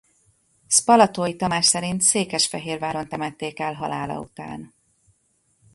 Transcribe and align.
Spalatói 0.67 1.35
Tamás 1.35 1.65
szerint 1.65 2.01
Székesfehérváron 2.01 3.07
temették 3.07 3.59
el 3.59 3.73
halála 3.73 4.19
után. 4.19 4.73